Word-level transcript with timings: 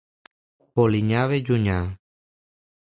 Polinyà 0.73 1.21
ve 1.33 1.37
llunyà. 1.45 1.79